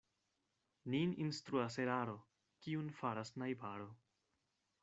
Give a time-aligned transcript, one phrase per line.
[0.93, 2.17] Nin instruas eraro,
[2.65, 3.91] kiun faras najbaro.